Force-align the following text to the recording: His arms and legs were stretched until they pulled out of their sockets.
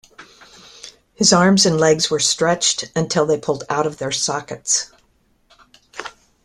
His 1.13 1.31
arms 1.31 1.63
and 1.63 1.79
legs 1.79 2.09
were 2.09 2.17
stretched 2.17 2.85
until 2.95 3.27
they 3.27 3.37
pulled 3.37 3.65
out 3.69 3.85
of 3.85 3.99
their 3.99 4.09
sockets. 4.11 4.91